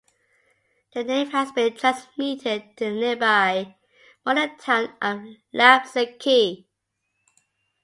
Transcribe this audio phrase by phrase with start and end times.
[0.95, 3.75] The name has been transmitted in the nearby
[4.25, 5.21] modern town of
[5.53, 6.65] Lapseki.